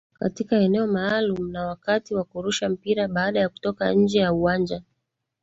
katika 0.19 0.55
eneo 0.57 0.87
maalumu 0.87 1.47
na 1.47 1.67
wakati 1.67 2.15
wa 2.15 2.23
kurusha 2.23 2.69
mpira 2.69 3.07
baada 3.07 3.39
ya 3.39 3.49
kutoka 3.49 3.93
nje 3.93 4.19
ya 4.19 4.33
uwanja 4.33 4.81